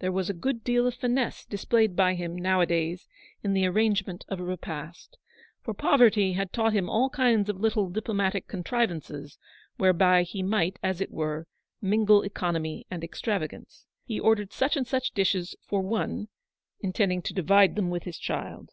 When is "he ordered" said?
14.04-14.52